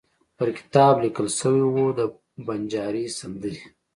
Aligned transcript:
پر 0.37 0.49
کتاب 0.57 0.93
لیکل 1.03 1.27
شوي 1.39 1.63
وو: 1.73 1.85
د 1.97 1.99
بنجاري 2.45 3.05
سندرې. 3.19 3.61